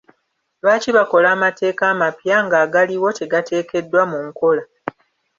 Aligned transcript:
Lwaki 0.61 0.89
bakola 0.97 1.27
amateeka 1.35 1.83
amapya, 1.93 2.35
ng'agaliwo 2.45 3.09
tegateekeddwa 3.19 4.01
mu 4.11 4.19
nkola? 4.27 4.63